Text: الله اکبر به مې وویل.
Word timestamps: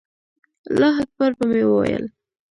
الله 0.69 0.93
اکبر 1.03 1.31
به 1.37 1.43
مې 1.51 1.61
وویل. 1.67 2.05